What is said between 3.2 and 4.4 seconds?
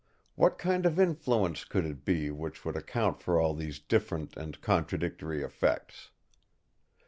for all these different